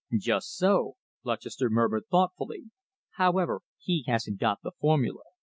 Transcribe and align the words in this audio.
"Just 0.17 0.57
so," 0.57 0.95
Lutchester 1.23 1.69
murmured 1.69 2.05
thoughtfully. 2.09 2.71
"However, 3.17 3.61
he 3.77 4.03
hasn't 4.07 4.39
got 4.39 4.57
the 4.63 4.71
formula." 4.71 5.21